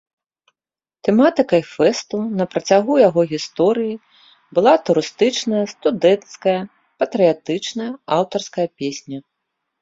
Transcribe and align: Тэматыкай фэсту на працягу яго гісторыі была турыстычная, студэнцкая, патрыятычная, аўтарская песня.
Тэматыкай 1.07 1.61
фэсту 1.73 2.17
на 2.39 2.45
працягу 2.53 2.95
яго 3.07 3.21
гісторыі 3.33 3.93
была 4.59 4.73
турыстычная, 4.87 5.61
студэнцкая, 5.75 6.57
патрыятычная, 7.05 7.89
аўтарская 8.19 8.67
песня. 8.81 9.17